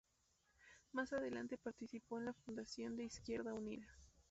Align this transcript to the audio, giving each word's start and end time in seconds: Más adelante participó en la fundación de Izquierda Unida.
Más 0.93 1.13
adelante 1.13 1.59
participó 1.61 2.17
en 2.17 2.25
la 2.25 2.33
fundación 2.33 2.95
de 2.97 3.03
Izquierda 3.03 3.53
Unida. 3.53 3.85